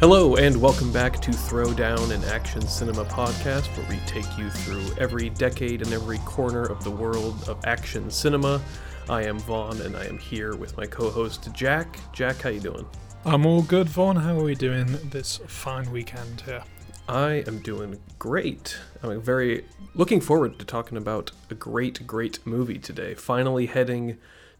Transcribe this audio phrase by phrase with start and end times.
[0.00, 4.94] Hello, and welcome back to Throwdown, an action cinema podcast where we take you through
[4.96, 8.62] every decade and every corner of the world of action cinema.
[9.10, 11.98] I am Vaughn, and I am here with my co-host Jack.
[12.12, 12.86] Jack, how you doing?
[13.24, 14.14] I'm all good, Vaughn.
[14.14, 16.62] How are we doing this fine weekend here?
[17.08, 18.78] I am doing great.
[19.02, 19.64] I'm very
[19.96, 23.14] looking forward to talking about a great, great movie today.
[23.14, 24.16] Finally heading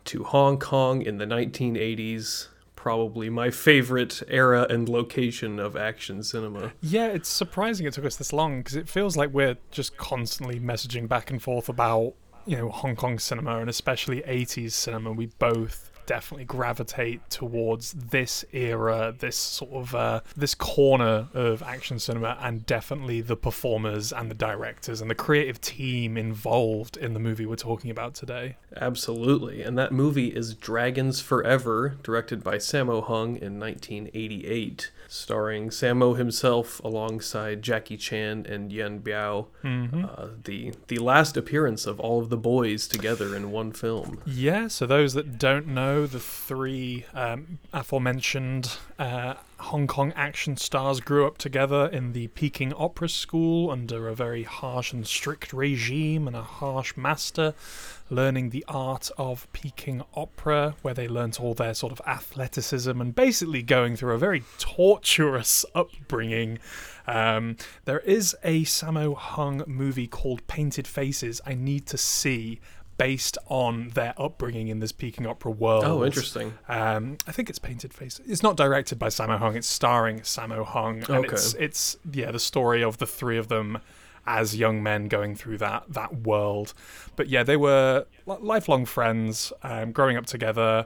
[0.06, 2.48] to Hong Kong in the 1980s
[2.78, 6.72] probably my favorite era and location of action cinema.
[6.80, 10.60] Yeah, it's surprising it took us this long because it feels like we're just constantly
[10.60, 12.14] messaging back and forth about,
[12.46, 15.10] you know, Hong Kong cinema and especially 80s cinema.
[15.10, 21.98] We both definitely gravitate towards this era, this sort of uh, this corner of action
[21.98, 27.20] cinema, and definitely the performers and the directors and the creative team involved in the
[27.20, 28.56] movie we're talking about today.
[28.74, 36.16] Absolutely, and that movie is Dragons Forever, directed by Sammo Hung in 1988 starring Sammo
[36.16, 39.46] himself alongside Jackie Chan and Yuen Biao.
[39.64, 40.04] Mm-hmm.
[40.04, 44.20] Uh, the the last appearance of all of the boys together in one film.
[44.26, 44.68] Yeah.
[44.68, 51.26] So those that don't know, the three um, aforementioned uh, Hong Kong action stars grew
[51.26, 56.36] up together in the Peking Opera School under a very harsh and strict regime and
[56.36, 57.54] a harsh master
[58.10, 63.14] learning the art of Peking opera, where they learnt all their sort of athleticism and
[63.14, 66.58] basically going through a very torturous upbringing.
[67.06, 72.60] Um, there is a Sammo Hung movie called Painted Faces I need to see
[72.98, 75.84] based on their upbringing in this Peking opera world.
[75.84, 76.58] Oh, interesting.
[76.68, 78.20] Um, I think it's Painted Face.
[78.26, 79.56] It's not directed by Sammo Hung.
[79.56, 81.28] It's starring Sammo Hung, and okay.
[81.28, 83.78] it's it's yeah the story of the three of them
[84.26, 86.74] as young men going through that that world.
[87.16, 90.84] But yeah, they were lifelong friends, um, growing up together.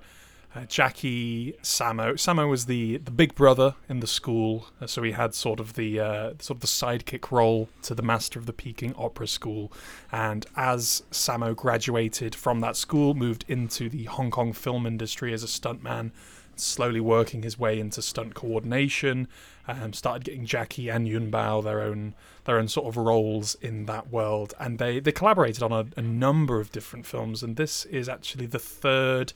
[0.55, 2.13] Uh, Jackie, Sammo.
[2.13, 5.75] Sammo was the, the big brother in the school, uh, so he had sort of
[5.75, 9.73] the uh, sort of the sidekick role to the master of the Peking Opera School.
[10.11, 15.43] And as Sammo graduated from that school, moved into the Hong Kong film industry as
[15.43, 16.11] a stuntman,
[16.55, 19.29] slowly working his way into stunt coordination.
[19.67, 23.87] Um, started getting Jackie and Yuen Biao their own their own sort of roles in
[23.87, 27.43] that world, and they they collaborated on a, a number of different films.
[27.43, 29.33] And this is actually the third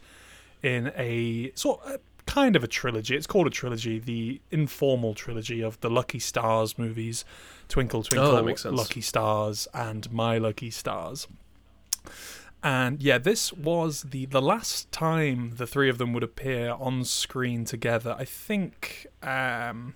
[0.63, 3.17] in a sort of, kind of a trilogy.
[3.17, 7.25] It's called a trilogy, the informal trilogy of the Lucky Stars movies,
[7.69, 11.29] Twinkle Twinkle, oh, Lucky Stars, and My Lucky Stars.
[12.63, 17.05] And yeah, this was the the last time the three of them would appear on
[17.05, 18.17] screen together.
[18.19, 19.95] I think um,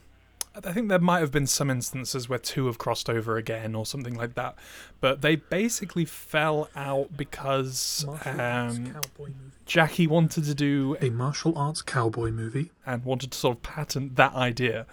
[0.64, 3.86] I think there might have been some instances where two have crossed over again or
[3.86, 4.56] something like that,
[5.00, 8.94] but they basically fell out because um,
[9.66, 14.16] Jackie wanted to do a martial arts cowboy movie and wanted to sort of patent
[14.16, 14.86] that idea.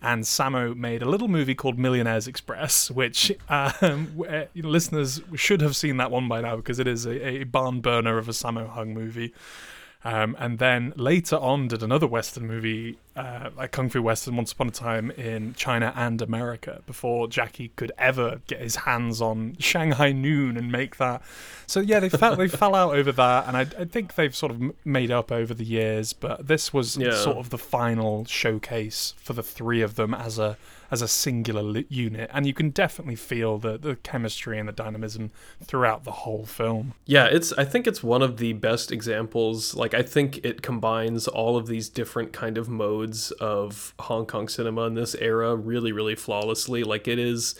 [0.00, 4.22] And Sammo made a little movie called Millionaires Express, which um,
[4.54, 8.16] listeners should have seen that one by now because it is a, a barn burner
[8.16, 9.34] of a Sammo Hung movie.
[10.04, 14.52] Um, and then later on did another Western movie, uh, a kung fu Western, Once
[14.52, 19.56] Upon a Time in China and America, before Jackie could ever get his hands on
[19.58, 21.20] Shanghai Noon and make that.
[21.66, 24.52] So yeah, they fell they fell out over that, and I, I, think they've sort
[24.52, 26.12] of made up over the years.
[26.12, 27.14] But this was yeah.
[27.14, 30.56] sort of the final showcase for the three of them as a
[30.90, 35.30] as a singular unit, and you can definitely feel the the chemistry and the dynamism
[35.62, 36.94] throughout the whole film.
[37.04, 39.74] Yeah, it's I think it's one of the best examples.
[39.74, 44.48] Like I think it combines all of these different kind of modes of Hong Kong
[44.48, 46.82] cinema in this era really really flawlessly.
[46.84, 47.54] Like it is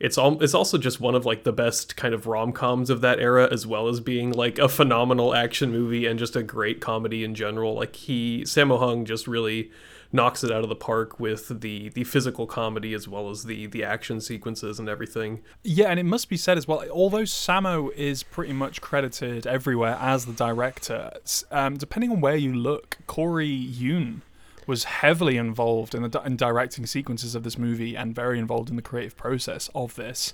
[0.00, 3.18] it's all it's also just one of like the best kind of rom-coms of that
[3.18, 7.24] era as well as being like a phenomenal action movie and just a great comedy
[7.24, 9.70] in general like he Sammo Hung just really
[10.12, 13.66] knocks it out of the park with the the physical comedy as well as the
[13.66, 15.42] the action sequences and everything.
[15.62, 16.84] Yeah, and it must be said as well.
[16.90, 21.12] Although Sammo is pretty much credited everywhere as the director,
[21.50, 24.22] um, depending on where you look, Corey Yuen
[24.68, 28.76] was heavily involved in the in directing sequences of this movie and very involved in
[28.76, 30.32] the creative process of this.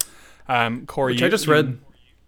[0.49, 1.79] Um, Corey, Which I just read.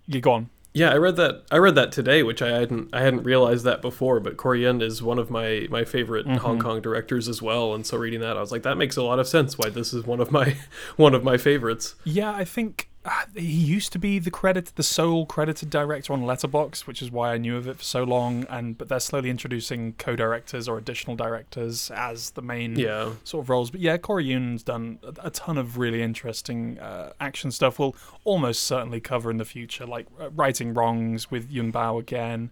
[0.06, 0.50] You go on.
[0.72, 1.46] Yeah, I read that.
[1.50, 2.94] I read that today, which I hadn't.
[2.94, 4.20] I hadn't realized that before.
[4.20, 6.36] But Corey Yuen is one of my my favorite mm-hmm.
[6.36, 7.74] Hong Kong directors as well.
[7.74, 9.58] And so reading that, I was like, that makes a lot of sense.
[9.58, 10.56] Why this is one of my
[10.96, 11.94] one of my favorites.
[12.04, 16.22] Yeah, I think uh, he used to be the credit, the sole credited director on
[16.22, 18.44] Letterboxd, which is why I knew of it for so long.
[18.50, 23.12] And but they're slowly introducing co-directors or additional directors as the main yeah.
[23.22, 23.70] sort of roles.
[23.70, 27.78] But yeah, Corey Yuen's done a, a ton of really interesting uh, action stuff.
[27.78, 27.94] We'll
[28.24, 32.50] almost certainly cover in the future, like uh, righting wrongs with Yuen Biao again.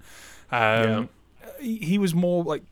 [0.53, 1.07] Um, yeah.
[1.59, 2.63] he, he was more like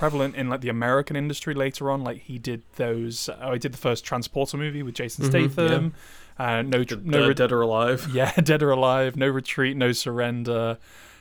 [0.00, 2.02] prevalent in like the American industry later on.
[2.02, 3.28] Like he did those.
[3.28, 5.94] Uh, I did the first Transporter movie with Jason mm-hmm, Statham.
[6.38, 6.58] Yeah.
[6.58, 8.08] Uh, no, no, re- Dead or Alive.
[8.12, 9.14] Yeah, Dead or Alive.
[9.14, 9.76] No Retreat.
[9.76, 10.78] No Surrender.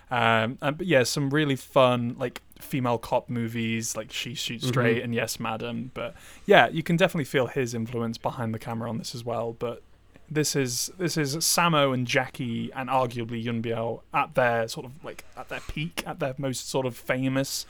[0.09, 4.71] Um, and, but yeah, some really fun like female cop movies like She Shoots mm-hmm.
[4.71, 5.03] Straight mm-hmm.
[5.03, 5.91] and Yes Madam.
[5.93, 6.15] But
[6.45, 9.53] yeah, you can definitely feel his influence behind the camera on this as well.
[9.59, 9.83] But
[10.31, 15.03] this is this is Sammo and Jackie and arguably Yuen Biao at their sort of
[15.03, 17.65] like at their peak, at their most sort of famous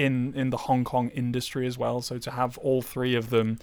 [0.00, 2.00] in in the Hong Kong industry as well.
[2.00, 3.58] So to have all three of them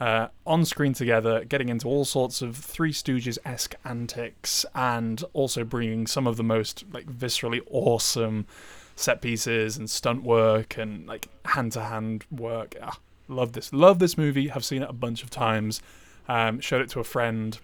[0.00, 5.64] uh, on screen together, getting into all sorts of Three Stooges esque antics, and also
[5.64, 8.46] bringing some of the most like viscerally awesome
[8.94, 12.76] set pieces and stunt work and like hand to hand work.
[12.80, 12.98] Ah,
[13.28, 14.48] love this, love this movie.
[14.48, 15.82] Have seen it a bunch of times.
[16.28, 17.58] Um, showed it to a friend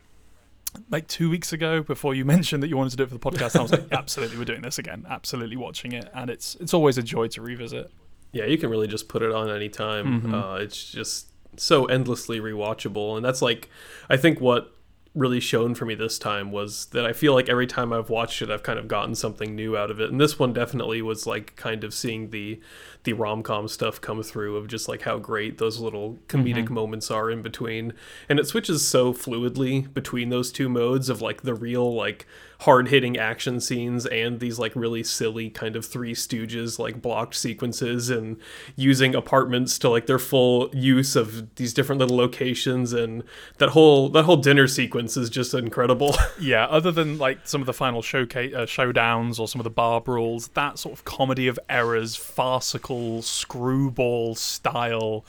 [0.91, 3.21] like two weeks ago before you mentioned that you wanted to do it for the
[3.21, 3.57] podcast.
[3.57, 5.07] I was like, absolutely, we're doing this again.
[5.09, 7.91] Absolutely watching it, and it's it's always a joy to revisit.
[8.33, 10.21] Yeah, you can really just put it on anytime.
[10.21, 10.35] Mm-hmm.
[10.35, 11.29] Uh, it's just
[11.61, 13.69] so endlessly rewatchable and that's like
[14.09, 14.75] i think what
[15.15, 18.41] really shown for me this time was that i feel like every time i've watched
[18.43, 21.27] it i've kind of gotten something new out of it and this one definitely was
[21.27, 22.61] like kind of seeing the
[23.05, 26.75] the rom-com stuff come through of just like how great those little comedic mm-hmm.
[26.75, 27.93] moments are in between
[28.29, 32.27] and it switches so fluidly between those two modes of like the real like
[32.63, 37.37] hard hitting action scenes and these like really silly kind of Three Stooges like blocked
[37.37, 38.37] sequences and
[38.75, 43.23] using apartments to like their full use of these different little locations and
[43.59, 46.17] that whole that whole dinner sequence is just incredible.
[46.41, 49.71] yeah, other than like some of the final showcase uh, showdowns or some of the
[49.71, 55.25] bar brawls, that sort of comedy of errors, farcical screwball style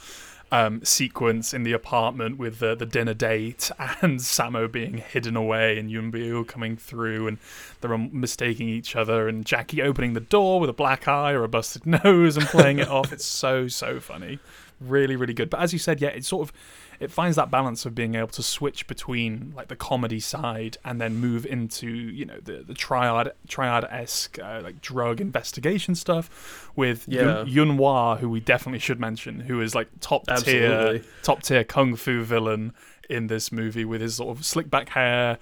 [0.52, 5.78] um, sequence in the apartment with the, the dinner date and Sammo being hidden away
[5.78, 7.38] and Yuen coming through and
[7.80, 11.48] they're mistaking each other and Jackie opening the door with a black eye or a
[11.48, 13.12] busted nose and playing it off.
[13.12, 14.38] It's so, so funny.
[14.80, 15.50] Really, really good.
[15.50, 16.54] But as you said, yeah, it's sort of
[17.00, 21.00] it finds that balance of being able to switch between like the comedy side and
[21.00, 26.70] then move into you know the the triad triad esque uh, like drug investigation stuff
[26.76, 27.42] with yeah.
[27.44, 31.96] Yuen Wah, who we definitely should mention, who is like top tier top tier kung
[31.96, 32.72] fu villain
[33.08, 35.38] in this movie with his sort of slick back hair,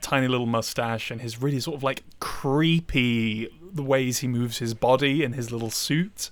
[0.00, 4.74] tiny little mustache, and his really sort of like creepy the ways he moves his
[4.74, 6.30] body in his little suit.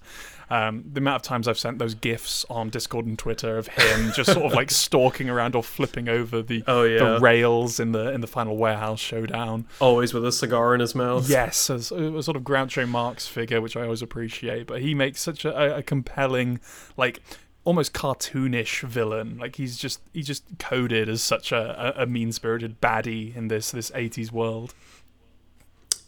[0.50, 4.10] Um, the amount of times I've sent those gifs on Discord and Twitter of him
[4.16, 6.98] just sort of like stalking around or flipping over the oh, yeah.
[6.98, 9.66] the rails in the in the final warehouse showdown.
[9.78, 11.28] Always with a cigar in his mouth.
[11.30, 14.66] Yes, as a sort of Groucho Marx figure, which I always appreciate.
[14.66, 16.58] But he makes such a, a compelling,
[16.96, 17.20] like
[17.64, 19.38] almost cartoonish villain.
[19.38, 23.70] Like he's just he's just coded as such a, a mean spirited baddie in this
[23.70, 24.74] this eighties world.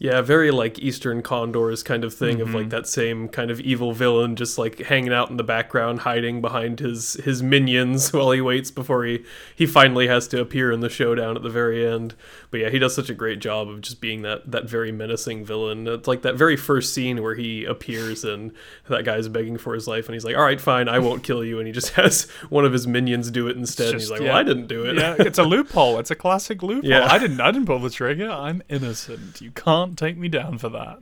[0.03, 2.49] Yeah, very like Eastern Condors kind of thing mm-hmm.
[2.49, 2.71] of like mm-hmm.
[2.71, 6.81] that same kind of evil villain just like hanging out in the background, hiding behind
[6.81, 10.89] his his minions while he waits before he he finally has to appear in the
[10.89, 12.17] showdown at the very end.
[12.51, 15.45] But yeah, he does such a great job of just being that that very menacing
[15.45, 15.87] villain.
[15.87, 18.53] It's like that very first scene where he appears and
[18.89, 21.45] that guy's begging for his life and he's like, "All right, fine, I won't kill
[21.45, 23.93] you," and he just has one of his minions do it instead.
[23.93, 26.01] Just, he's like, "Well, I didn't do it." Yeah, it's a loophole.
[26.01, 26.91] It's a classic loophole.
[26.91, 27.07] Yeah.
[27.09, 28.29] I didn't I didn't pull the trigger.
[28.29, 29.41] I'm innocent.
[29.41, 30.99] You can't can't take me down for that.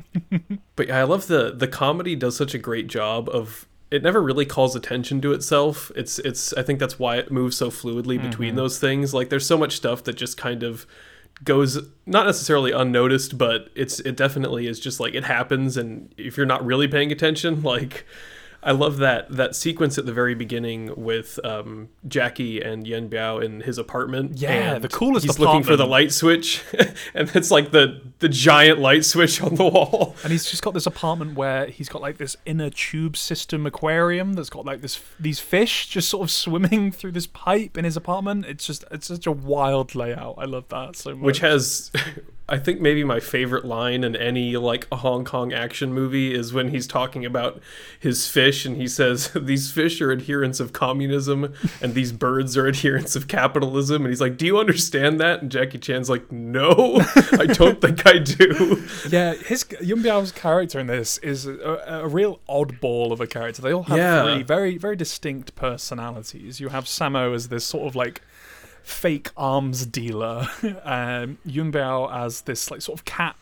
[0.77, 4.23] but yeah, I love the the comedy does such a great job of it never
[4.23, 5.91] really calls attention to itself.
[5.97, 8.29] It's it's I think that's why it moves so fluidly mm-hmm.
[8.29, 9.15] between those things.
[9.15, 10.87] Like there's so much stuff that just kind of
[11.45, 16.37] goes not necessarily unnoticed, but it's it definitely is just like it happens and if
[16.37, 18.07] you're not really paying attention, like
[18.63, 23.43] I love that that sequence at the very beginning with um, Jackie and Yuen Biao
[23.43, 24.39] in his apartment.
[24.39, 25.25] Yeah, the coolest.
[25.25, 25.55] He's apartment.
[25.55, 26.63] looking for the light switch,
[27.15, 30.15] and it's like the the giant light switch on the wall.
[30.23, 34.35] And he's just got this apartment where he's got like this inner tube system aquarium
[34.35, 37.97] that's got like this these fish just sort of swimming through this pipe in his
[37.97, 38.45] apartment.
[38.45, 40.35] It's just it's such a wild layout.
[40.37, 41.25] I love that so much.
[41.25, 41.91] Which has
[42.51, 46.53] I think maybe my favorite line in any like a Hong Kong action movie is
[46.53, 47.61] when he's talking about
[47.99, 52.67] his fish and he says these fish are adherents of communism and these birds are
[52.67, 57.01] adherents of capitalism and he's like, "Do you understand that?" And Jackie Chan's like, "No,
[57.33, 62.09] I don't think I do." Yeah, his Yuen Biao's character in this is a, a,
[62.09, 63.63] real oddball of a character.
[63.63, 64.25] They all have yeah.
[64.25, 66.59] three very very distinct personalities.
[66.59, 68.23] You have Sammo as this sort of like
[68.83, 70.47] fake arms dealer,
[70.85, 73.37] um, Yuen Biao as this like sort of cat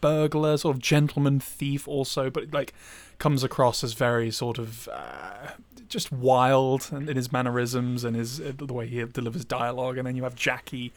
[0.00, 2.74] burglar, sort of gentleman thief, also, but like
[3.18, 5.52] comes across as very sort of uh,
[5.88, 9.98] just wild in his mannerisms and his uh, the way he delivers dialogue.
[9.98, 10.92] And then you have Jackie.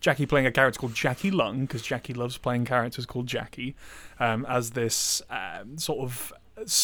[0.00, 3.74] Jackie playing a character called Jackie Lung because Jackie loves playing characters called Jackie,
[4.20, 6.30] um, as this um, sort of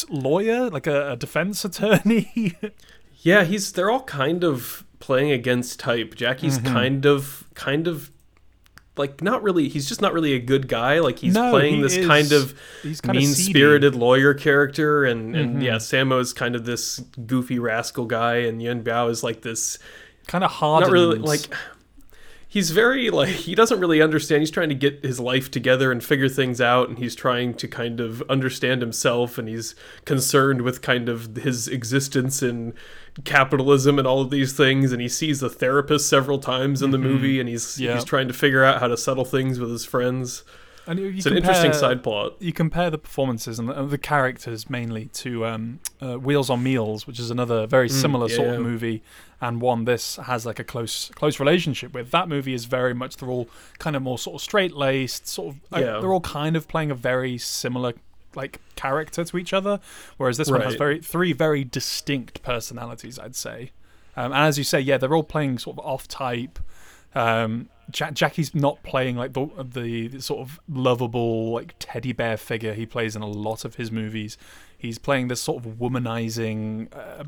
[0.09, 2.55] lawyer, like a, a defense attorney.
[3.17, 3.73] yeah, he's.
[3.73, 6.15] They're all kind of playing against type.
[6.15, 6.73] Jackie's mm-hmm.
[6.73, 8.11] kind of kind of
[8.97, 11.81] like not really he's just not really a good guy like he's no, playing he
[11.81, 12.53] this is, kind of
[13.05, 15.61] mean-spirited lawyer character and and mm-hmm.
[15.61, 19.79] yeah Sammo is kind of this goofy rascal guy and Yuen Biao is like this
[20.27, 21.53] kind of hard not really like
[22.51, 26.03] he's very like he doesn't really understand he's trying to get his life together and
[26.03, 30.81] figure things out and he's trying to kind of understand himself and he's concerned with
[30.81, 32.73] kind of his existence in
[33.23, 36.97] capitalism and all of these things and he sees a therapist several times in the
[36.97, 37.07] mm-hmm.
[37.07, 37.93] movie and he's yeah.
[37.93, 40.43] he's trying to figure out how to settle things with his friends
[40.91, 42.33] and you, you it's compare, an interesting side plot.
[42.39, 47.07] You compare the performances and the, the characters mainly to um, uh, Wheels on Meals,
[47.07, 49.01] which is another very mm, similar mm, yeah, sort of movie,
[49.39, 52.11] and one this has like a close close relationship with.
[52.11, 53.47] That movie is very much they're all
[53.79, 55.61] kind of more sort of straight laced, sort of.
[55.79, 55.95] Yeah.
[55.95, 57.93] Uh, they're all kind of playing a very similar
[58.35, 59.79] like character to each other,
[60.17, 60.59] whereas this right.
[60.59, 63.17] one has very three very distinct personalities.
[63.17, 63.71] I'd say,
[64.17, 66.59] um, and as you say, yeah, they're all playing sort of off type.
[67.15, 72.73] Um, Jackie's not playing like the, the, the sort of lovable like teddy bear figure
[72.73, 74.37] he plays in a lot of his movies.
[74.77, 77.23] He's playing this sort of womanizing, uh,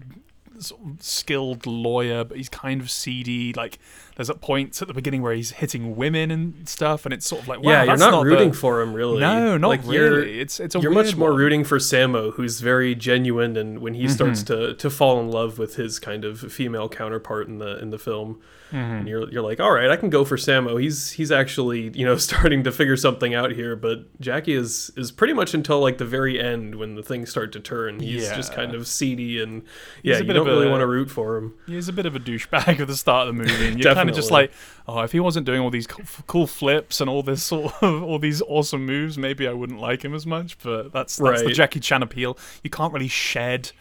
[0.59, 3.53] sort of skilled lawyer, but he's kind of seedy.
[3.53, 3.79] Like
[4.15, 7.43] there's at points at the beginning where he's hitting women and stuff, and it's sort
[7.43, 8.57] of like, wow, yeah, you're not, not rooting the...
[8.57, 9.19] for him really.
[9.19, 10.39] No, not like, really.
[10.39, 11.37] It's it's you're much more one.
[11.37, 14.13] rooting for Sammo, who's very genuine, and when he mm-hmm.
[14.13, 17.89] starts to to fall in love with his kind of female counterpart in the in
[17.89, 18.39] the film.
[18.73, 18.93] Mm-hmm.
[18.93, 20.81] And you're you're like, all right, I can go for Sammo.
[20.81, 23.75] He's he's actually you know starting to figure something out here.
[23.75, 27.51] But Jackie is is pretty much until like the very end when the things start
[27.51, 27.99] to turn.
[27.99, 28.35] He's yeah.
[28.35, 29.63] just kind of seedy and
[30.01, 31.53] yeah, you don't really a, want to root for him.
[31.67, 34.09] He's a bit of a douchebag at the start of the movie, and you're kind
[34.09, 34.51] of just like,
[34.87, 38.17] oh, if he wasn't doing all these cool flips and all this sort of all
[38.17, 40.57] these awesome moves, maybe I wouldn't like him as much.
[40.63, 41.47] But that's that's right.
[41.47, 42.39] the Jackie Chan appeal.
[42.63, 43.71] You can't really shed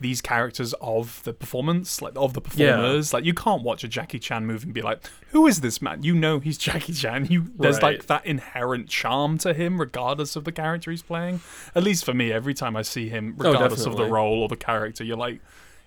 [0.00, 3.12] these characters of the performance, like of the performers.
[3.12, 3.16] Yeah.
[3.16, 5.00] Like you can't watch a Jackie Chan movie and be like,
[5.30, 7.26] "Who is this man?" You know he's Jackie Chan.
[7.26, 7.98] You there's right.
[7.98, 11.40] like that inherent charm to him, regardless of the character he's playing.
[11.74, 14.42] At least for me, every time I see him, oh, regardless oh, of the role
[14.42, 15.40] or the character, you're like.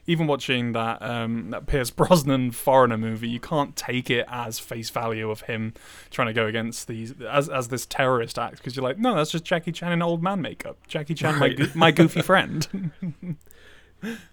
[0.07, 4.89] Even watching that um, that Pierce Brosnan foreigner movie, you can't take it as face
[4.89, 5.75] value of him
[6.09, 9.29] trying to go against these as as this terrorist act because you're like, no, that's
[9.29, 10.79] just Jackie Chan in old man makeup.
[10.87, 11.59] Jackie Chan, right.
[11.59, 12.91] my my goofy friend.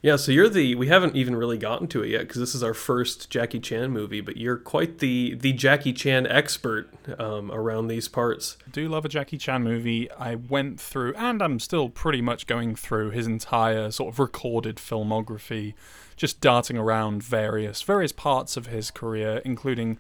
[0.03, 2.63] yeah, so you're the we haven't even really gotten to it yet because this is
[2.63, 7.89] our first Jackie Chan movie, but you're quite the the Jackie Chan expert um, around
[7.89, 8.57] these parts.
[8.67, 10.11] I do love a Jackie Chan movie.
[10.13, 14.77] I went through, and I'm still pretty much going through his entire sort of recorded
[14.77, 15.75] filmography,
[16.17, 19.99] just darting around various various parts of his career, including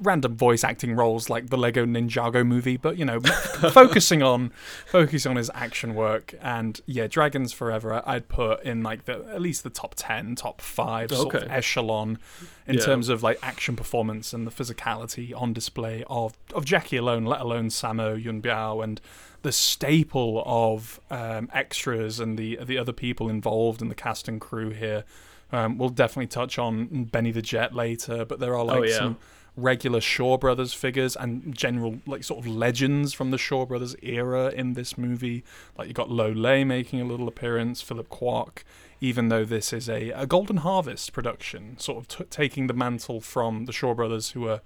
[0.00, 3.20] random voice acting roles like the Lego Ninjago movie, but you know,
[3.70, 4.52] focusing on
[4.86, 6.34] focusing on his action work.
[6.40, 10.60] And yeah, Dragons Forever, I'd put in like the at least the top ten, top
[10.60, 11.20] five okay.
[11.20, 12.18] sort of echelon
[12.66, 12.80] in yeah.
[12.80, 17.40] terms of like action performance and the physicality on display of of Jackie alone, let
[17.40, 19.00] alone Sammo Yuen Biao and
[19.42, 24.40] the staple of um, extras and the the other people involved in the cast and
[24.40, 25.04] crew here.
[25.52, 28.98] Um, we'll definitely touch on Benny the Jet later, but there are like oh, yeah.
[28.98, 29.18] some
[29.56, 34.50] regular Shaw Brothers figures and general like sort of legends from the Shaw Brothers era
[34.50, 35.44] in this movie.
[35.78, 38.64] Like you got Lo Lieh making a little appearance, Philip Kwok,
[39.00, 43.20] even though this is a, a Golden Harvest production, sort of t- taking the mantle
[43.20, 44.60] from the Shaw Brothers who were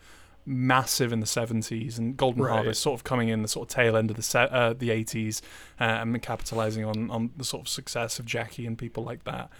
[0.46, 2.54] massive in the 70s and Golden right.
[2.54, 4.88] Harvest sort of coming in the sort of tail end of the se- uh, the
[4.88, 5.42] 80s
[5.78, 9.50] uh, and capitalizing on on the sort of success of Jackie and people like that.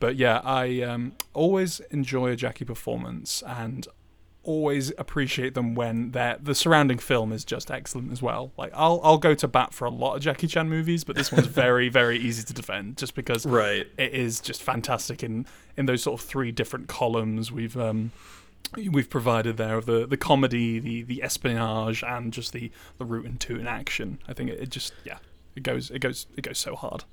[0.00, 3.86] But yeah, I um, always enjoy a Jackie performance, and
[4.44, 8.52] always appreciate them when they're the surrounding film is just excellent as well.
[8.56, 11.32] Like I'll I'll go to bat for a lot of Jackie Chan movies, but this
[11.32, 13.86] one's very very easy to defend just because right.
[13.98, 15.46] it is just fantastic in
[15.76, 18.12] in those sort of three different columns we've um
[18.90, 23.26] we've provided there of the the comedy, the the espionage, and just the the root
[23.26, 24.18] and two in action.
[24.28, 25.18] I think it, it just yeah
[25.56, 27.04] it goes it goes it goes so hard.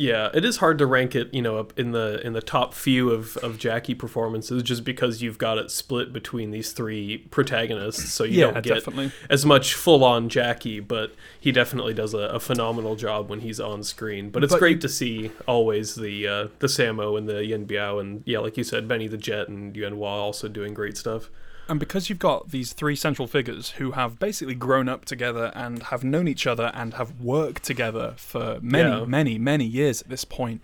[0.00, 2.72] Yeah, it is hard to rank it, you know, up in the in the top
[2.72, 8.10] few of, of Jackie performances just because you've got it split between these three protagonists,
[8.10, 9.12] so you yeah, don't get definitely.
[9.28, 13.60] as much full on Jackie, but he definitely does a, a, phenomenal job when he's
[13.60, 14.30] on screen.
[14.30, 17.66] But it's but great you, to see always the uh, the Sammo and the Yuen
[17.66, 20.96] Biao and yeah, like you said, Benny the Jet and Yuen Wah also doing great
[20.96, 21.28] stuff.
[21.70, 25.84] And because you've got these three central figures who have basically grown up together and
[25.84, 29.04] have known each other and have worked together for many, yeah.
[29.04, 30.62] many, many years at this point,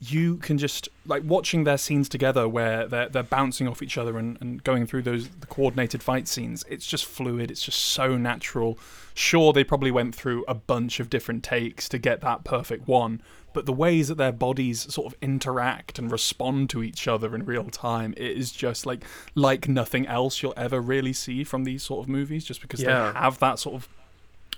[0.00, 4.18] you can just like watching their scenes together where they're they're bouncing off each other
[4.18, 8.16] and, and going through those the coordinated fight scenes it's just fluid it's just so
[8.16, 8.78] natural
[9.12, 13.20] sure they probably went through a bunch of different takes to get that perfect one
[13.52, 17.44] but the ways that their bodies sort of interact and respond to each other in
[17.44, 19.04] real time it is just like
[19.34, 23.12] like nothing else you'll ever really see from these sort of movies just because yeah.
[23.12, 23.88] they have that sort of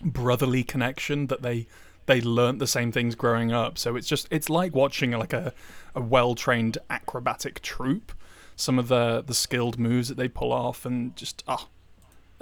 [0.02, 1.66] brotherly connection that they
[2.06, 3.78] they learnt the same things growing up.
[3.78, 5.52] So it's just it's like watching like a,
[5.94, 8.12] a well trained acrobatic troupe.
[8.56, 11.68] Some of the the skilled moves that they pull off, and just ah.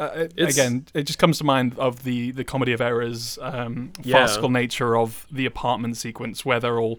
[0.01, 4.17] Uh, again, it just comes to mind of the, the comedy of errors, um, yeah.
[4.17, 6.99] farcical nature of the apartment sequence where they're all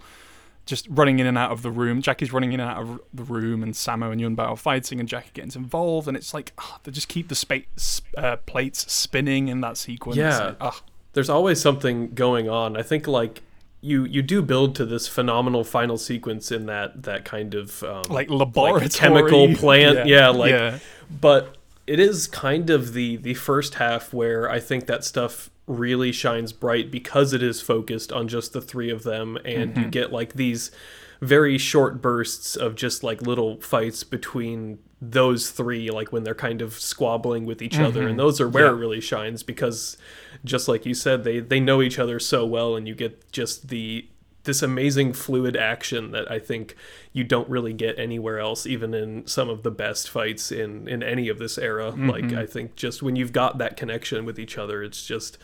[0.67, 2.03] just running in and out of the room.
[2.03, 4.99] Jackie's running in and out of the room, and Sammo and Yuen Biao are fighting,
[4.99, 8.91] and Jackie gets involved, and it's like oh, they just keep the space uh, plates
[8.91, 10.17] spinning in that sequence.
[10.17, 10.79] Yeah, oh,
[11.13, 12.77] there's always something going on.
[12.77, 13.41] I think like
[13.81, 18.03] you you do build to this phenomenal final sequence in that that kind of um,
[18.09, 19.97] like laboratory like chemical plant.
[20.07, 20.79] Yeah, yeah like yeah.
[21.09, 21.57] but
[21.91, 26.53] it is kind of the the first half where I think that stuff really shines
[26.53, 29.81] bright because it is focused on just the three of them and mm-hmm.
[29.81, 30.71] you get like these
[31.19, 36.61] very short bursts of just like little fights between those three like when they're kind
[36.61, 37.83] of squabbling with each mm-hmm.
[37.83, 38.19] other and mm-hmm.
[38.19, 38.71] those are where yeah.
[38.71, 39.97] it really shines because
[40.45, 43.67] just like you said they they know each other so well and you get just
[43.67, 44.07] the
[44.43, 46.75] this amazing fluid action that I think
[47.13, 51.03] you don't really get anywhere else, even in some of the best fights in in
[51.03, 51.91] any of this era.
[51.91, 52.09] Mm-hmm.
[52.09, 55.37] Like I think just when you've got that connection with each other, it's just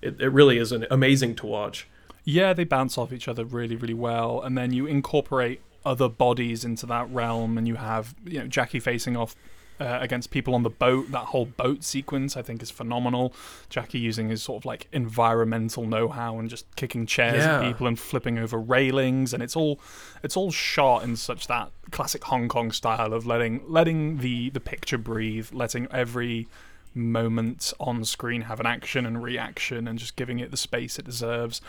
[0.00, 1.86] it, it really is an amazing to watch.
[2.24, 6.64] Yeah, they bounce off each other really, really well, and then you incorporate other bodies
[6.64, 9.34] into that realm, and you have you know Jackie facing off
[9.82, 11.10] uh, against people on the boat.
[11.10, 13.34] That whole boat sequence, I think, is phenomenal.
[13.68, 17.60] Jackie using his sort of like environmental know-how and just kicking chairs yeah.
[17.60, 19.80] at people and flipping over railings, and it's all
[20.22, 24.60] it's all shot in such that classic Hong Kong style of letting letting the the
[24.60, 26.46] picture breathe, letting every
[26.94, 31.04] moment on screen have an action and reaction, and just giving it the space it
[31.04, 31.60] deserves.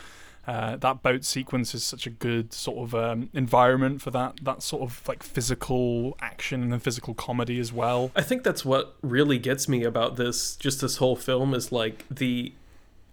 [0.45, 4.61] Uh, that boat sequence is such a good sort of um, environment for that that
[4.61, 8.11] sort of like physical action and physical comedy as well.
[8.15, 12.05] I think that's what really gets me about this just this whole film is like
[12.09, 12.53] the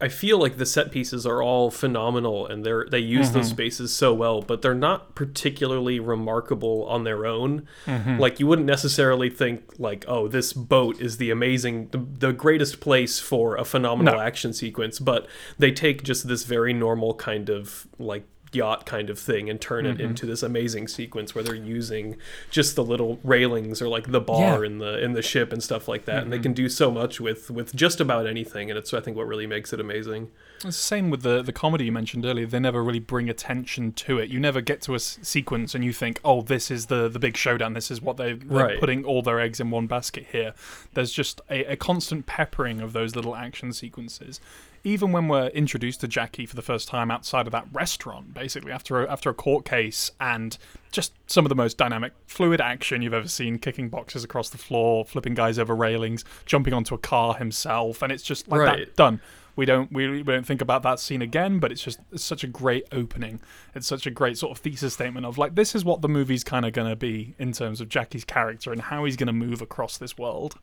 [0.00, 3.38] I feel like the set pieces are all phenomenal and they're they use mm-hmm.
[3.38, 7.66] those spaces so well, but they're not particularly remarkable on their own.
[7.86, 8.18] Mm-hmm.
[8.18, 12.80] Like you wouldn't necessarily think like, oh, this boat is the amazing the, the greatest
[12.80, 14.20] place for a phenomenal no.
[14.20, 15.26] action sequence, but
[15.58, 19.86] they take just this very normal kind of like yacht kind of thing and turn
[19.86, 20.06] it mm-hmm.
[20.06, 22.16] into this amazing sequence where they're using
[22.50, 24.66] just the little railings or like the bar yeah.
[24.66, 26.22] in the in the ship and stuff like that mm-hmm.
[26.24, 26.42] and they mm-hmm.
[26.44, 29.46] can do so much with with just about anything and it's I think what really
[29.46, 30.30] makes it amazing.
[30.56, 32.46] It's the same with the the comedy you mentioned earlier.
[32.46, 34.28] They never really bring attention to it.
[34.28, 37.18] You never get to a s- sequence and you think, "Oh, this is the the
[37.18, 37.72] big showdown.
[37.72, 38.80] This is what they, they're right.
[38.80, 40.52] putting all their eggs in one basket here."
[40.92, 44.40] There's just a, a constant peppering of those little action sequences
[44.84, 48.72] even when we're introduced to Jackie for the first time outside of that restaurant, basically
[48.72, 50.56] after a, after a court case, and
[50.90, 54.58] just some of the most dynamic, fluid action you've ever seen, kicking boxes across the
[54.58, 58.78] floor, flipping guys over railings, jumping onto a car himself, and it's just like right.
[58.78, 59.20] that done.
[59.56, 62.44] We don't we, we don't think about that scene again, but it's just it's such
[62.44, 63.40] a great opening.
[63.74, 66.44] It's such a great sort of thesis statement of like this is what the movie's
[66.44, 69.98] kind of gonna be in terms of Jackie's character and how he's gonna move across
[69.98, 70.56] this world.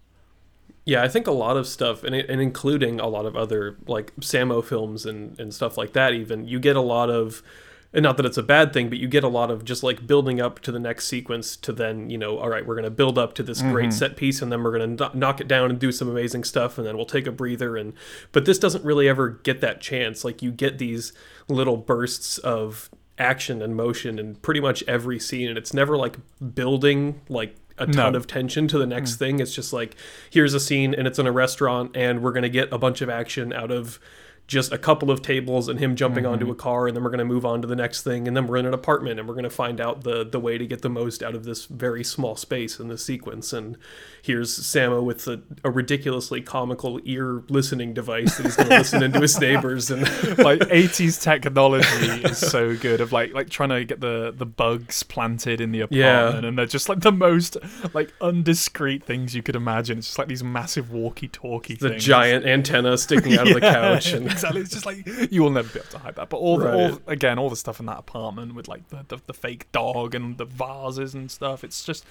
[0.87, 4.15] Yeah, I think a lot of stuff, and, and including a lot of other like
[4.21, 7.43] Sammo films and, and stuff like that, even you get a lot of,
[7.91, 10.07] and not that it's a bad thing, but you get a lot of just like
[10.07, 12.89] building up to the next sequence to then, you know, all right, we're going to
[12.89, 13.73] build up to this mm-hmm.
[13.73, 16.45] great set piece and then we're going to knock it down and do some amazing
[16.45, 17.75] stuff and then we'll take a breather.
[17.75, 17.91] And,
[18.31, 20.23] but this doesn't really ever get that chance.
[20.23, 21.11] Like you get these
[21.49, 26.17] little bursts of action and motion in pretty much every scene and it's never like
[26.55, 28.17] building like a ton no.
[28.17, 29.19] of tension to the next mm.
[29.19, 29.39] thing.
[29.39, 29.95] It's just like
[30.29, 33.09] here's a scene and it's in a restaurant and we're gonna get a bunch of
[33.09, 33.99] action out of
[34.47, 36.33] just a couple of tables and him jumping mm-hmm.
[36.33, 38.35] onto a car and then we're going to move on to the next thing and
[38.35, 40.65] then we're in an apartment and we're going to find out the the way to
[40.65, 43.77] get the most out of this very small space in the sequence and
[44.21, 49.03] here's Sammo with a, a ridiculously comical ear listening device that he's going to listen
[49.03, 50.01] into his neighbors and
[50.37, 51.85] like 80s technology
[52.23, 55.81] is so good of like like trying to get the the bugs planted in the
[55.81, 56.47] apartment yeah.
[56.47, 57.57] and they're just like the most
[57.93, 62.45] like undiscreet things you could imagine it's just like these massive walkie talkie the giant
[62.45, 63.53] antenna sticking out yeah.
[63.53, 64.61] of the couch and exactly.
[64.61, 66.29] It's just like you will never be able to hide that.
[66.29, 69.21] But all, the, all again, all the stuff in that apartment with like the, the,
[69.27, 71.63] the fake dog and the vases and stuff.
[71.63, 72.05] It's just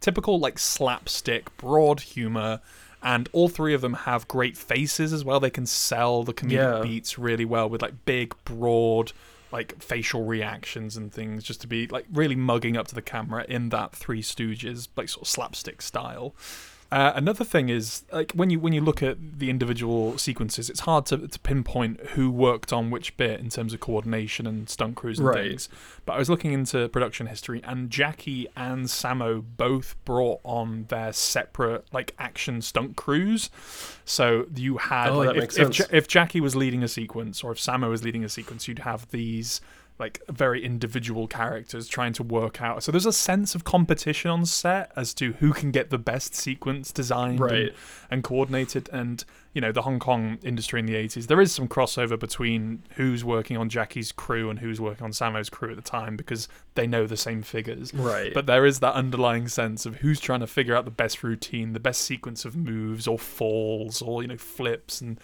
[0.00, 2.60] typical like slapstick, broad humor.
[3.04, 5.40] And all three of them have great faces as well.
[5.40, 6.82] They can sell the comedic yeah.
[6.82, 9.12] beats really well with like big, broad,
[9.50, 13.44] like facial reactions and things, just to be like really mugging up to the camera
[13.48, 16.36] in that Three Stooges like sort of slapstick style.
[16.92, 20.80] Uh, another thing is like when you when you look at the individual sequences, it's
[20.80, 24.94] hard to, to pinpoint who worked on which bit in terms of coordination and stunt
[24.94, 25.48] crews and right.
[25.48, 25.70] things.
[26.04, 31.14] But I was looking into production history, and Jackie and Sammo both brought on their
[31.14, 33.48] separate like action stunt crews.
[34.04, 37.58] So you had oh, like, if, if, if Jackie was leading a sequence or if
[37.58, 39.62] Sammo was leading a sequence, you'd have these
[40.02, 42.82] like very individual characters trying to work out.
[42.82, 46.34] So there's a sense of competition on set as to who can get the best
[46.34, 47.52] sequence designed right.
[47.52, 47.72] and,
[48.10, 48.90] and, coordinated.
[48.92, 52.82] And you know, the Hong Kong industry in the 80s, there is some crossover between
[52.96, 56.48] who's working on Jackie's crew and who's working on Sammo's crew at the time because
[56.74, 57.94] they know the same figures.
[57.94, 58.34] Right.
[58.34, 61.74] But there is that underlying sense of who's trying to figure out the best routine,
[61.74, 65.20] the best sequence of moves or falls or you know flips and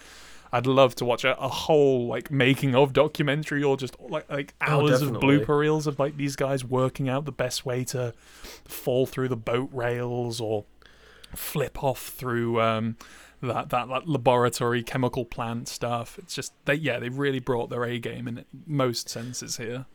[0.51, 4.53] I'd love to watch a, a whole like making of documentary or just like like
[4.61, 7.83] oh, hours oh, of blooper reels of like these guys working out the best way
[7.85, 8.13] to
[8.65, 10.65] fall through the boat rails or
[11.35, 12.97] flip off through um,
[13.41, 16.17] that, that that laboratory chemical plant stuff.
[16.17, 19.85] It's just they yeah they really brought their A game in most senses here.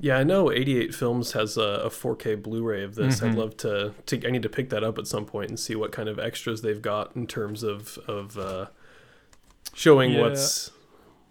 [0.00, 3.16] Yeah, I know 88 Films has a, a 4K Blu-ray of this.
[3.16, 3.26] Mm-hmm.
[3.26, 4.28] I'd love to, to.
[4.28, 6.62] I need to pick that up at some point and see what kind of extras
[6.62, 8.66] they've got in terms of of uh,
[9.74, 10.22] showing yeah.
[10.22, 10.70] what's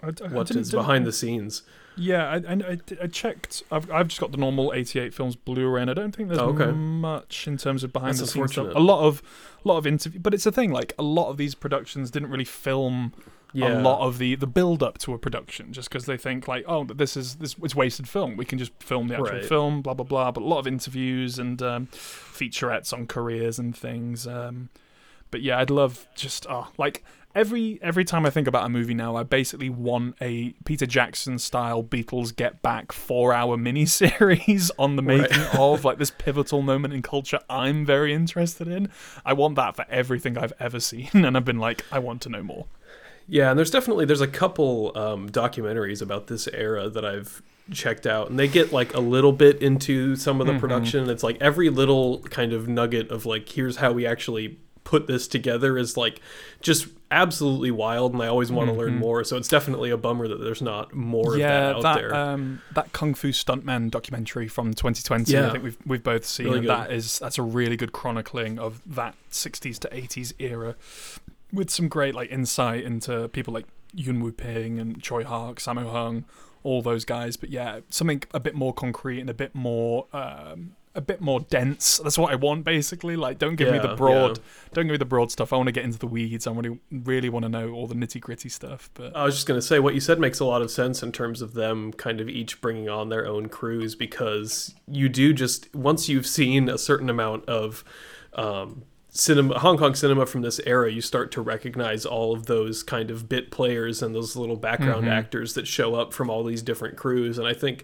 [0.01, 1.63] I, I what is behind the scenes.
[1.99, 3.63] Yeah, I, I, I, checked.
[3.71, 6.49] I've, I've just got the normal 88 films Blu-ray, and I don't think there's oh,
[6.49, 6.71] okay.
[6.71, 8.75] much in terms of behind That's the scenes stuff.
[8.75, 9.23] A lot of,
[9.65, 10.71] a lot of interview, but it's a thing.
[10.71, 13.13] Like a lot of these productions didn't really film
[13.53, 13.79] yeah.
[13.79, 16.65] a lot of the the build up to a production, just because they think like,
[16.67, 18.37] oh, this is this it's wasted film.
[18.37, 19.45] We can just film the actual right.
[19.45, 20.31] film, blah blah blah.
[20.31, 24.27] But a lot of interviews and um, featurettes on careers and things.
[24.27, 24.69] Um,
[25.31, 27.03] but yeah, I'd love just oh, like
[27.37, 31.37] every every time I think about a movie now, I basically want a Peter Jackson
[31.37, 35.55] style Beatles Get Back four hour miniseries on the making right.
[35.55, 38.89] of like this pivotal moment in culture I'm very interested in.
[39.25, 42.29] I want that for everything I've ever seen, and I've been like, I want to
[42.29, 42.65] know more.
[43.27, 48.07] Yeah, and there's definitely there's a couple um, documentaries about this era that I've checked
[48.07, 50.61] out and they get like a little bit into some of the mm-hmm.
[50.61, 55.05] production it's like every little kind of nugget of like here's how we actually put
[55.05, 56.21] this together is like
[56.61, 58.79] just absolutely wild and I always want to mm-hmm.
[58.79, 59.21] learn more.
[59.25, 62.15] So it's definitely a bummer that there's not more yeah, of that out that, there.
[62.15, 65.47] Um, that Kung Fu Stuntman documentary from 2020, yeah.
[65.47, 68.81] I think we've we've both seen really that is that's a really good chronicling of
[68.85, 70.75] that 60s to 80s era
[71.51, 76.23] with some great like insight into people like Yuen Woo-ping and Tsui Hark, Sammo Hung,
[76.63, 77.35] all those guys.
[77.35, 81.39] But yeah, something a bit more concrete and a bit more um, a bit more
[81.39, 81.99] dense.
[81.99, 83.15] That's what I want, basically.
[83.15, 84.43] Like, don't give yeah, me the broad, yeah.
[84.73, 85.53] don't give me the broad stuff.
[85.53, 86.47] I want to get into the weeds.
[86.47, 88.89] I really, really want to know all the nitty gritty stuff.
[88.95, 91.11] But I was just gonna say what you said makes a lot of sense in
[91.11, 95.73] terms of them kind of each bringing on their own crews because you do just
[95.75, 97.85] once you've seen a certain amount of.
[98.33, 102.83] Um, cinema Hong Kong cinema from this era, you start to recognize all of those
[102.83, 105.13] kind of bit players and those little background mm-hmm.
[105.13, 107.39] actors that show up from all these different crews.
[107.39, 107.83] And I think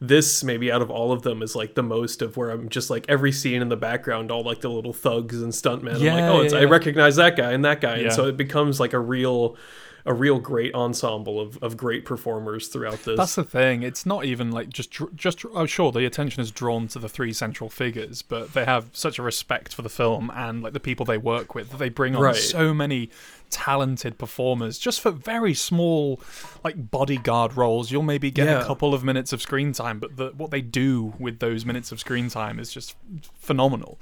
[0.00, 2.88] this maybe out of all of them is like the most of where I'm just
[2.88, 6.00] like every scene in the background, all like the little thugs and stuntmen.
[6.00, 8.26] Yeah, I'm like, oh, it's, yeah, I recognize that guy and that guy, and so
[8.26, 9.56] it becomes like a real
[10.04, 13.16] a real great ensemble of, of great performers throughout this.
[13.16, 13.82] That's the thing.
[13.82, 15.44] It's not even like just just.
[15.44, 18.90] I'm oh, sure the attention is drawn to the three central figures, but they have
[18.92, 21.88] such a respect for the film and like the people they work with that they
[21.88, 22.36] bring on right.
[22.36, 23.10] so many
[23.50, 26.20] talented performers just for very small
[26.64, 28.60] like bodyguard roles you'll maybe get yeah.
[28.60, 31.90] a couple of minutes of screen time but the, what they do with those minutes
[31.90, 32.96] of screen time is just
[33.34, 33.98] phenomenal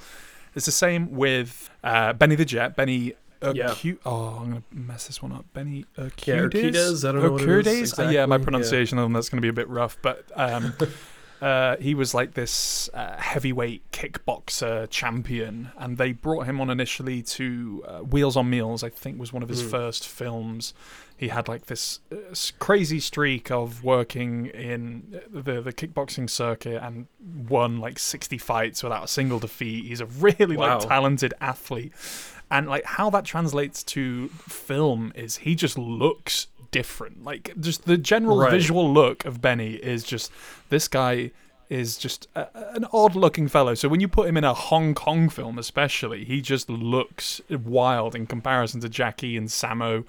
[0.54, 3.14] it's the same with uh, benny the jet benny
[3.54, 3.74] yeah.
[4.04, 5.44] Oh, I'm gonna mess this one up.
[5.52, 6.26] Benny Urquidez.
[6.26, 7.08] Yeah, Urquidez.
[7.08, 8.14] I don't know what it is exactly.
[8.14, 9.02] yeah, my pronunciation yeah.
[9.02, 10.74] of them that's gonna be a bit rough, but um,
[11.40, 17.22] Uh, he was like this uh, heavyweight kickboxer champion, and they brought him on initially
[17.22, 18.82] to uh, Wheels on Meals.
[18.82, 19.70] I think was one of his mm.
[19.70, 20.74] first films.
[21.16, 27.06] He had like this uh, crazy streak of working in the the kickboxing circuit and
[27.48, 29.84] won like sixty fights without a single defeat.
[29.84, 30.78] He's a really wow.
[30.78, 31.92] like talented athlete,
[32.50, 37.24] and like how that translates to film is he just looks different.
[37.24, 38.50] Like just the general right.
[38.50, 40.32] visual look of Benny is just
[40.68, 41.30] this guy
[41.68, 43.74] is just a, an odd looking fellow.
[43.74, 48.14] So when you put him in a Hong Kong film, especially, he just looks wild
[48.14, 50.04] in comparison to Jackie and Sammo.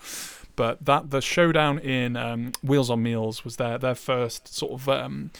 [0.55, 4.89] But that the showdown in um, Wheels on Meals was their their first sort of
[4.89, 5.31] um,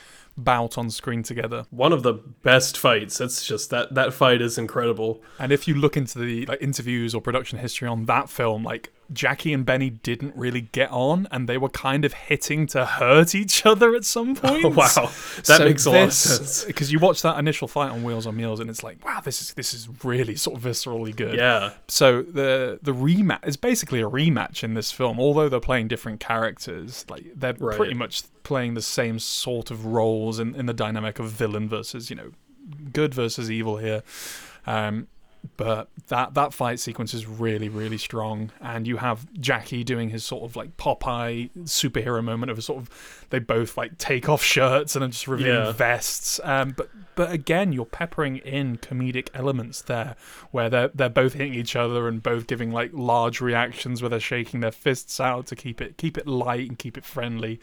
[0.44, 1.66] bout on screen together.
[1.70, 3.22] One of the best fights.
[3.22, 5.22] It's just that that fight is incredible.
[5.38, 8.92] And if you look into the like interviews or production history on that film, like
[9.12, 13.34] Jackie and Benny didn't really get on, and they were kind of hitting to hurt
[13.34, 14.50] each other at some point.
[14.70, 16.66] Oh, wow, that so makes a lot of sense.
[16.66, 19.42] Because you watch that initial fight on Wheels on Meals, and it's like, wow, this
[19.42, 21.36] is this is really sort of viscerally good.
[21.36, 21.72] Yeah.
[21.88, 26.20] So the the rematch is basically a rematch in this film, although they're playing different
[26.20, 27.06] characters.
[27.10, 27.78] Like they're right.
[27.78, 32.10] pretty much playing the same sort of roles in, in the dynamic of villain versus
[32.10, 32.32] you know
[32.92, 34.04] good versus evil here.
[34.68, 35.08] Um,
[35.58, 38.52] but that that fight sequence is really really strong.
[38.62, 42.80] And you have Jackie doing his sort of like Popeye superhero moment of a sort
[42.80, 45.72] of they both like take off shirts and then just revealing yeah.
[45.72, 46.40] vests.
[46.44, 50.16] Um, but but again you're peppering in comedic elements there
[50.52, 54.20] where they're they're both hitting each other and both giving like large reactions where they're
[54.20, 57.60] shaking their fists out to keep it keep it light and keep it friendly.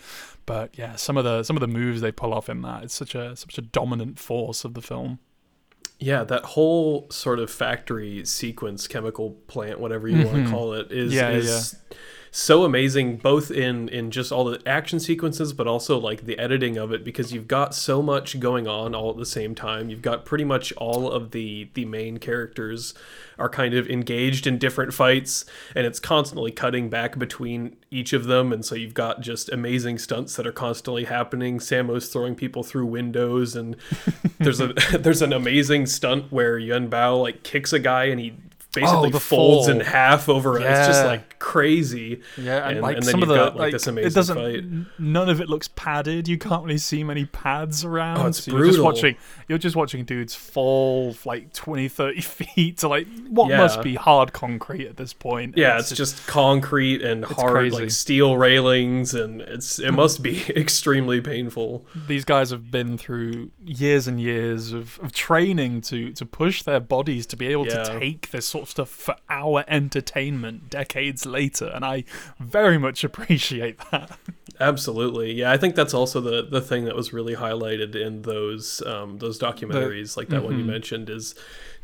[0.47, 2.95] But yeah some of the some of the moves they pull off in that it's
[2.95, 5.19] such a such a dominant force of the film
[5.99, 10.33] yeah, that whole sort of factory sequence, chemical plant, whatever you mm-hmm.
[10.33, 11.97] want to call it, is yeah, is yeah.
[12.39, 16.77] So amazing, both in in just all the action sequences, but also like the editing
[16.77, 19.89] of it, because you've got so much going on all at the same time.
[19.89, 22.93] You've got pretty much all of the the main characters
[23.39, 28.25] are kind of engaged in different fights and it's constantly cutting back between each of
[28.25, 32.63] them and so you've got just amazing stunts that are constantly happening Sammo's throwing people
[32.63, 33.77] through windows and
[34.39, 34.69] there's a
[34.99, 38.35] there's an amazing stunt where Yuen Biao like kicks a guy and he
[38.77, 39.75] basically oh, folds fall.
[39.75, 40.79] in half over yeah.
[40.79, 43.87] it's just like crazy yeah and, and like and some of the got, like, like
[43.99, 44.65] it doesn't fight.
[44.99, 48.53] none of it looks padded you can't really see many pads around oh, it's so
[48.53, 48.67] brutal.
[48.67, 49.17] you're just watching
[49.49, 53.57] you're just watching dudes fall like 20 30 feet to like what yeah.
[53.57, 57.53] must be hard concrete at this point yeah it's, it's just, just, concrete and hard
[57.53, 57.77] crazy.
[57.77, 63.51] like steel railings and it's it must be extremely painful these guys have been through
[63.65, 67.83] years and years of, of training to to push their bodies to be able yeah.
[67.83, 72.05] to take this sort of stuff for our entertainment decades later, and I
[72.39, 74.19] very much appreciate that.
[74.61, 75.53] Absolutely, yeah.
[75.53, 79.39] I think that's also the the thing that was really highlighted in those um, those
[79.39, 80.45] documentaries, the, like that mm-hmm.
[80.45, 80.71] one you mm-hmm.
[80.71, 81.35] mentioned, is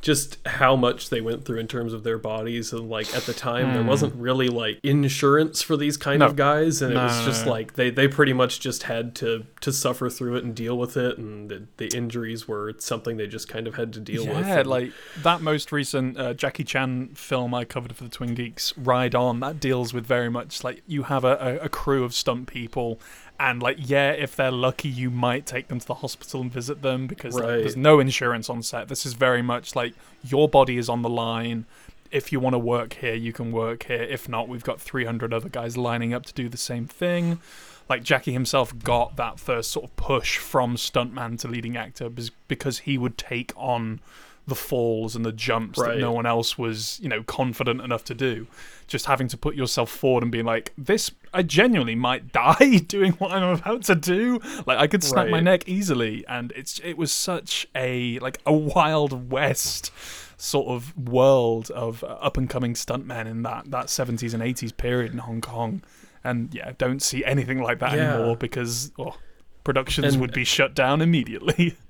[0.03, 3.33] just how much they went through in terms of their bodies and like at the
[3.33, 3.73] time mm.
[3.73, 3.89] there hmm.
[3.89, 6.27] wasn't really like insurance for these kind no.
[6.27, 9.47] of guys and no, it was just like they they pretty much just had to
[9.61, 13.29] to suffer through it and deal with it and the, the injuries were something they
[13.29, 16.65] just kind of had to deal yeah, with yeah like that most recent uh, Jackie
[16.65, 20.65] Chan film I covered for the Twin Geeks Ride On that deals with very much
[20.65, 23.01] like you have a, a, a crew of stunt people
[23.43, 26.81] and like yeah if they're lucky you might take them to the hospital and visit
[26.81, 27.49] them because right.
[27.49, 28.89] like, there's no insurance on set.
[28.89, 31.67] This is very much like your body is on the line.
[32.13, 34.03] If you want to work here you can work here.
[34.03, 37.41] If not we've got 300 other guys lining up to do the same thing.
[37.89, 42.09] Like Jackie himself got that first sort of push from stuntman to leading actor
[42.47, 44.01] because he would take on
[44.47, 45.95] the falls and the jumps right.
[45.95, 48.47] that no one else was, you know, confident enough to do.
[48.89, 53.13] Just having to put yourself forward and being like, this, I genuinely might die doing
[53.13, 54.41] what I'm about to do.
[54.67, 55.31] Like, I could snap right.
[55.31, 56.27] my neck easily.
[56.27, 59.93] And it's, it was such a, like, a Wild West
[60.37, 64.77] sort of world of uh, up and coming stuntmen in that, that 70s and 80s
[64.77, 65.83] period in Hong Kong.
[66.25, 68.15] And yeah, don't see anything like that yeah.
[68.15, 69.17] anymore because, oh,
[69.63, 71.77] productions and, would be shut down immediately.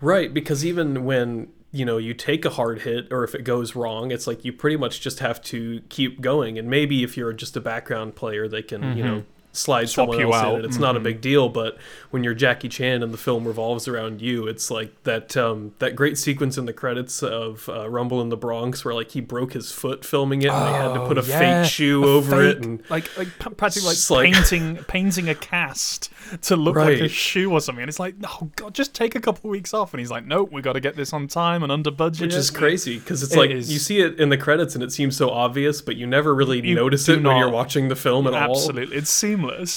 [0.00, 3.74] Right, because even when you know you take a hard hit or if it goes
[3.74, 7.32] wrong it's like you pretty much just have to keep going and maybe if you're
[7.32, 8.98] just a background player they can mm-hmm.
[8.98, 10.58] you know slide Swap someone else out.
[10.58, 10.64] in.
[10.64, 10.82] It's mm-hmm.
[10.82, 11.04] not a mm-hmm.
[11.04, 11.78] big deal, but
[12.10, 15.94] when you're Jackie Chan and the film revolves around you, it's like that um, that
[15.94, 19.52] great sequence in the credits of uh, Rumble in the Bronx where like he broke
[19.52, 21.62] his foot filming it and oh, they had to put a oh, yeah.
[21.62, 23.98] fake shoe a over fake, it and like like practically like
[24.34, 24.88] painting like...
[24.88, 26.10] painting a cast
[26.42, 26.94] to look right.
[26.94, 27.82] like a shoe or something.
[27.82, 29.92] And it's like, oh god, just take a couple of weeks off.
[29.92, 32.22] And he's like, nope, we got to get this on time and under budget.
[32.22, 33.72] Which is crazy because it's it like is...
[33.72, 36.66] you see it in the credits and it seems so obvious, but you never really
[36.66, 38.48] you notice it not, when you're watching the film at absolutely.
[38.48, 38.56] all.
[38.56, 39.10] Absolutely, it's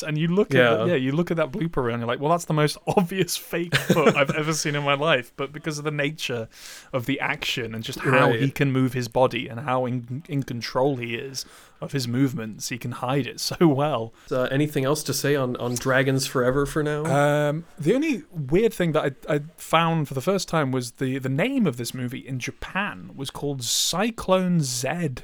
[0.03, 0.73] And you look yeah.
[0.73, 2.53] at the, yeah, you look at that blooper reel and you're like, well, that's the
[2.53, 5.31] most obvious fake foot I've ever seen in my life.
[5.35, 6.47] But because of the nature
[6.93, 8.39] of the action and just how right.
[8.39, 11.45] he can move his body and how in, in control he is
[11.81, 14.13] of his movements, he can hide it so well.
[14.31, 17.05] Uh, anything else to say on, on Dragons Forever for now?
[17.05, 21.17] Um, the only weird thing that I, I found for the first time was the,
[21.19, 25.15] the name of this movie in Japan was called Cyclone Z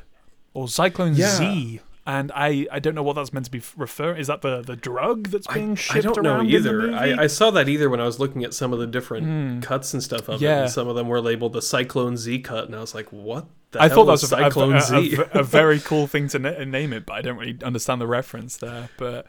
[0.53, 1.27] or Cyclone yeah.
[1.27, 4.19] Z and I, I don't know what that's meant to be referring.
[4.19, 6.93] Is that the, the drug that's being I, shipped I don't know either.
[6.93, 9.63] I, I saw that either when I was looking at some of the different mm.
[9.63, 10.59] cuts and stuff of yeah.
[10.59, 10.61] it.
[10.63, 13.45] And some of them were labeled the Cyclone Z cut, and I was like, what
[13.79, 17.05] I thought that was a, Cyclone a, a, a, very cool thing to name it,
[17.05, 18.89] but I don't really understand the reference there.
[18.97, 19.27] But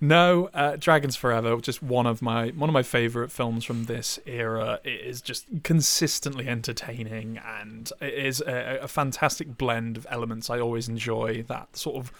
[0.00, 4.18] no, uh, Dragons Forever, just one of my one of my favorite films from this
[4.26, 4.80] era.
[4.84, 10.58] It is just consistently entertaining, and it is a, a fantastic blend of elements I
[10.58, 11.42] always enjoy.
[11.42, 12.12] That sort of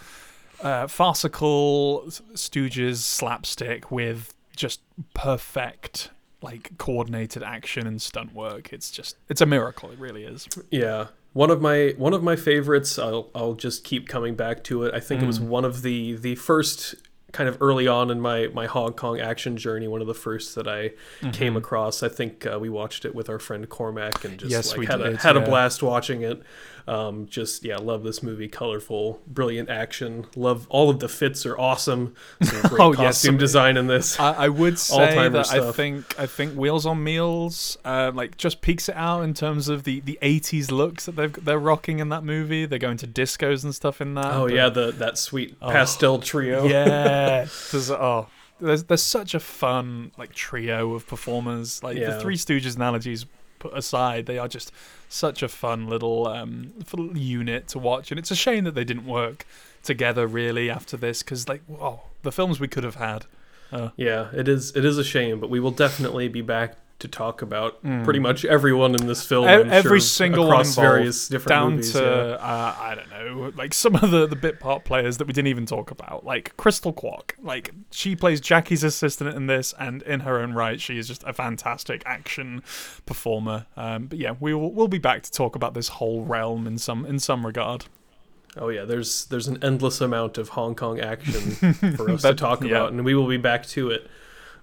[0.62, 2.04] uh, farcical
[2.34, 4.80] Stooges slapstick with just
[5.14, 6.10] perfect
[6.42, 8.72] like coordinated action and stunt work.
[8.72, 9.90] It's just it's a miracle.
[9.90, 10.48] It really is.
[10.70, 11.06] Yeah.
[11.32, 12.98] One of my one of my favorites.
[12.98, 14.94] I'll I'll just keep coming back to it.
[14.94, 15.24] I think mm.
[15.24, 15.48] it was mm.
[15.48, 16.94] one of the the first
[17.32, 20.54] kind of early on in my my Hong Kong action journey, one of the first
[20.54, 21.30] that I mm-hmm.
[21.30, 22.02] came across.
[22.02, 24.98] I think uh, we watched it with our friend Cormac and just yes, like had
[24.98, 25.42] did, a had yeah.
[25.42, 26.42] a blast watching it.
[26.86, 28.48] Um, just yeah, love this movie.
[28.48, 30.26] Colorful, brilliant action.
[30.34, 32.14] Love all of the fits are awesome.
[32.42, 34.18] Some great oh, costume yes, design in this.
[34.18, 35.68] I, I would say that stuff.
[35.68, 39.68] I think I think Wheels on Meals uh, like just peaks it out in terms
[39.68, 42.66] of the the '80s looks that they've they're rocking in that movie.
[42.66, 44.32] They're going to discos and stuff in that.
[44.32, 46.64] Oh but, yeah, the that sweet oh, pastel trio.
[46.66, 47.21] Yeah,
[47.70, 48.28] there's, oh
[48.60, 51.82] there's there's such a fun like trio of performers.
[51.82, 52.10] Like yeah.
[52.10, 53.26] the Three Stooges analogies
[53.58, 54.72] put aside, they are just
[55.08, 56.72] such a fun little um,
[57.14, 59.46] unit to watch, and it's a shame that they didn't work
[59.82, 63.26] together really after this because like oh the films we could have had.
[63.70, 67.08] Uh, yeah, it is it is a shame, but we will definitely be back to
[67.08, 68.02] talk about mm.
[68.04, 69.44] pretty much everyone in this film.
[69.44, 72.46] E- every sure, single one involved, various different down movies, to yeah.
[72.46, 75.48] uh, I don't know, like some of the the bit part players that we didn't
[75.48, 77.32] even talk about, like Crystal Kwok.
[77.42, 81.22] Like she plays Jackie's assistant in this, and in her own right, she is just
[81.24, 82.62] a fantastic action
[83.04, 83.66] performer.
[83.76, 86.78] Um, but yeah, we will we'll be back to talk about this whole realm in
[86.78, 87.86] some in some regard.
[88.56, 91.52] Oh yeah, there's there's an endless amount of Hong Kong action
[91.96, 92.68] for us to talk yeah.
[92.68, 94.08] about, and we will be back to it.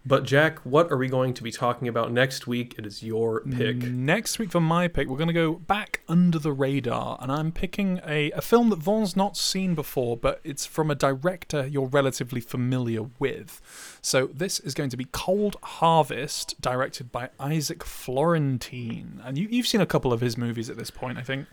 [0.09, 2.73] But Jack, what are we going to be talking about next week?
[2.79, 3.77] It is your pick.
[3.77, 7.51] Next week for my pick, we're going to go back under the radar, and I'm
[7.51, 11.85] picking a, a film that Vaughn's not seen before, but it's from a director you're
[11.85, 13.61] relatively familiar with.
[14.01, 19.67] So this is going to be Cold Harvest, directed by Isaac Florentine, and you, you've
[19.67, 21.45] seen a couple of his movies at this point, I think.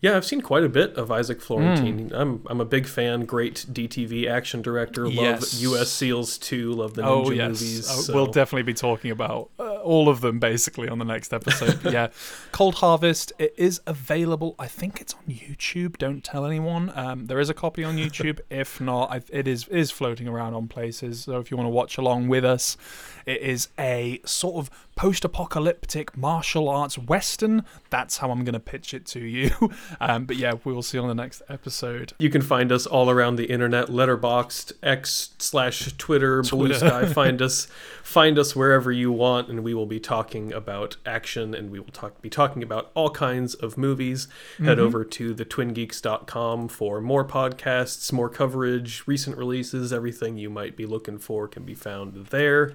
[0.00, 2.10] Yeah, I've seen quite a bit of Isaac Florentine.
[2.10, 2.20] Mm.
[2.20, 3.24] I'm I'm a big fan.
[3.24, 5.04] Great DTV action director.
[5.04, 5.60] Love yes.
[5.62, 5.90] U.S.
[5.90, 6.72] SEALs 2.
[6.74, 7.48] Love the oh, ninja oh, yes.
[7.48, 7.86] movies.
[7.86, 8.14] So.
[8.14, 11.82] We'll definitely be talking about uh, all of them basically on the next episode.
[11.90, 12.08] yeah,
[12.52, 13.32] Cold Harvest.
[13.38, 14.54] It is available.
[14.58, 15.96] I think it's on YouTube.
[15.96, 16.92] Don't tell anyone.
[16.94, 18.40] Um, there is a copy on YouTube.
[18.50, 21.22] if not, I, it is is floating around on places.
[21.22, 22.76] So if you want to watch along with us,
[23.24, 27.64] it is a sort of post-apocalyptic martial arts western.
[27.90, 29.50] That's how I'm going to pitch it to you.
[30.00, 32.12] Um, but yeah, we will see you on the next episode.
[32.18, 37.12] You can find us all around the internet, Letterboxd, X slash Twitter, Bluesky.
[37.14, 37.66] find us,
[38.02, 41.86] find us wherever you want, and we will be talking about action, and we will
[41.88, 44.26] talk be talking about all kinds of movies.
[44.54, 44.66] Mm-hmm.
[44.66, 50.86] Head over to thetwingeeks.com for more podcasts, more coverage, recent releases, everything you might be
[50.86, 52.74] looking for can be found there.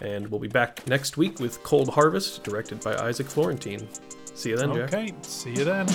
[0.00, 3.86] And we'll be back next week with Cold Harvest, directed by Isaac Florentine.
[4.40, 4.94] See you then, Jack.
[4.94, 5.86] Okay, see you then.